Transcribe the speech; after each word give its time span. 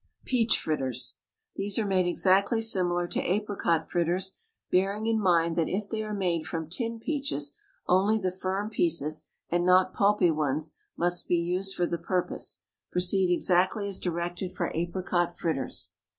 PEACH 0.25 0.57
FRITTERS. 0.59 1.17
These 1.57 1.77
are 1.77 1.85
made 1.85 2.07
exactly 2.07 2.59
similar 2.59 3.07
to 3.09 3.19
apricot 3.21 3.87
fritters, 3.87 4.35
bearing 4.71 5.05
in 5.05 5.19
mind 5.19 5.55
that 5.57 5.69
if 5.69 5.87
they 5.87 6.01
are 6.03 6.11
made 6.11 6.47
from 6.47 6.67
tinned 6.67 7.01
peaches 7.01 7.55
only 7.87 8.17
the 8.17 8.31
firm 8.31 8.71
pieces, 8.71 9.25
and 9.51 9.63
not 9.63 9.93
pulpy 9.93 10.31
ones, 10.31 10.73
must 10.97 11.27
be 11.27 11.37
used 11.37 11.75
for 11.75 11.85
the 11.85 11.99
purpose. 11.99 12.61
Proceed 12.91 13.31
exactly 13.31 13.87
as 13.87 13.99
directed 13.99 14.53
for 14.53 14.71
apricot 14.73 15.37
fritters. 15.37 15.91